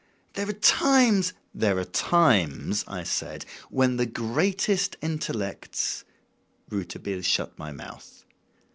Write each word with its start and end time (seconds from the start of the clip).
There 0.33 0.49
are 0.49 0.53
times..." 0.53 1.31
"There 1.53 1.77
are 1.77 1.83
times," 1.85 2.83
I 2.87 3.03
said, 3.03 3.45
"when 3.69 3.97
the 3.97 4.07
greatest 4.07 4.97
intellects..." 4.99 6.05
Rouletabille 6.71 7.21
shut 7.21 7.55
my 7.59 7.71
mouth. 7.71 8.25